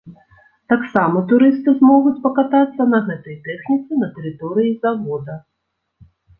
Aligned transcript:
Таксама 0.71 1.21
турысты 1.31 1.69
змогуць 1.81 2.15
пакатацца 2.25 2.81
на 2.95 3.03
гэтай 3.11 3.37
тэхніцы 3.47 4.01
на 4.03 4.13
тэрыторыі 4.19 4.75
завода. 4.89 5.41